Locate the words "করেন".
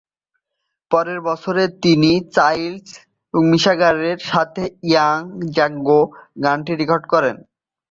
7.13-7.35